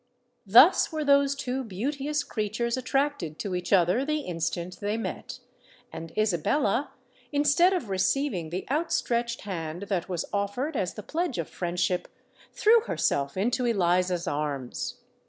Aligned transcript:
Thus 0.47 0.91
were 0.91 1.03
those 1.05 1.35
two 1.35 1.63
beauteous 1.63 2.23
creatures 2.23 2.75
attracted 2.75 3.37
to 3.37 3.53
each 3.53 3.71
other 3.71 4.03
the 4.03 4.21
instant 4.21 4.79
they 4.79 4.97
met; 4.97 5.37
and 5.93 6.11
Isabella, 6.17 6.89
instead 7.31 7.71
of 7.71 7.87
receiving 7.87 8.49
the 8.49 8.65
out 8.69 8.91
stretched 8.91 9.41
hand 9.41 9.83
that 9.89 10.09
was 10.09 10.25
offered 10.33 10.75
as 10.75 10.95
the 10.95 11.03
pledge 11.03 11.37
of 11.37 11.47
friendship, 11.47 12.07
threw 12.51 12.79
herself 12.81 13.37
into 13.37 13.67
Eliza's 13.67 14.27
arms. 14.27 14.97